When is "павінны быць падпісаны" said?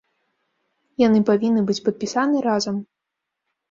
1.29-2.37